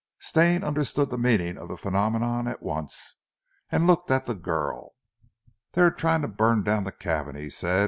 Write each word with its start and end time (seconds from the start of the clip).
Stane 0.17 0.63
understood 0.63 1.11
the 1.11 1.17
meaning 1.19 1.59
of 1.59 1.67
the 1.67 1.77
phenomenon 1.77 2.47
at 2.47 2.63
once, 2.63 3.17
and 3.69 3.85
looked 3.85 4.09
at 4.09 4.25
the 4.25 4.33
girl. 4.33 4.95
"They 5.73 5.83
are 5.83 5.91
trying 5.91 6.23
to 6.23 6.27
burn 6.27 6.63
down 6.63 6.85
the 6.85 6.91
cabin," 6.91 7.35
he 7.35 7.51
said. 7.51 7.79